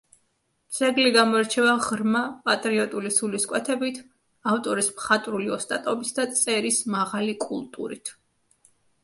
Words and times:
ძეგლი 0.75 1.09
გამოირჩევა 1.17 1.75
ღრმა 1.87 2.21
პატრიოტული 2.49 3.11
სულისკვეთებით, 3.17 4.01
ავტორის 4.55 4.91
მხატვრული 4.97 5.53
ოსტატობით 5.59 6.15
და 6.19 6.27
წერის 6.41 6.83
მაღალი 6.97 7.39
კულტურით. 7.47 8.15